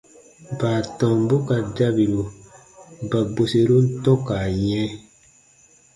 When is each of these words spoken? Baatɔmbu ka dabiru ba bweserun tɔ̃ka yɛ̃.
Baatɔmbu 0.59 1.35
ka 1.47 1.55
dabiru 1.75 2.23
ba 3.09 3.19
bweserun 3.33 3.85
tɔ̃ka 4.03 4.37
yɛ̃. 4.67 4.89